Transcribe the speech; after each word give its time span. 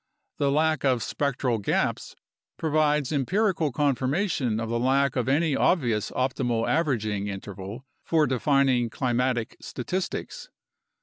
The 0.39 0.49
lack 0.49 0.83
of 0.83 1.03
spectral 1.03 1.59
"gaps" 1.59 2.15
provides 2.57 3.11
empirical 3.13 3.71
confirmation 3.71 4.59
of 4.59 4.67
the 4.67 4.79
lack 4.79 5.15
of 5.15 5.29
any 5.29 5.55
obvious 5.55 6.09
optimal 6.09 6.67
averaging 6.67 7.27
in 7.27 7.39
terval 7.39 7.81
for 8.03 8.25
defining 8.25 8.89
climatic 8.89 9.57
statistics. 9.61 10.49